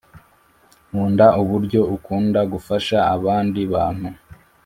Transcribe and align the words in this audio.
nkunda 0.89 1.25
uburyo 1.41 1.81
ukunda 1.95 2.39
gufasha 2.51 2.97
abandi 3.15 3.61
bantu 3.73 4.07